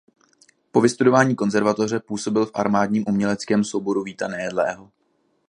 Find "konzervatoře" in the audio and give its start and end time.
1.35-1.99